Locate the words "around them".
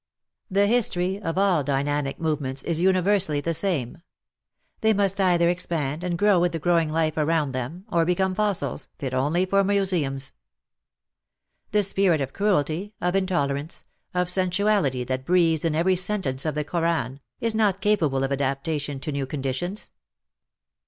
7.17-7.85